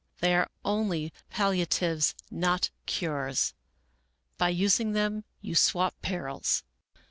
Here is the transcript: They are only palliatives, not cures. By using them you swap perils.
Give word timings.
They 0.19 0.33
are 0.33 0.49
only 0.65 1.13
palliatives, 1.29 2.15
not 2.31 2.71
cures. 2.87 3.53
By 4.39 4.49
using 4.49 4.93
them 4.93 5.25
you 5.41 5.53
swap 5.53 5.93
perils. 6.01 6.63